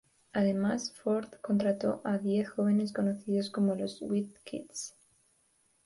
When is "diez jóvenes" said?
2.17-2.91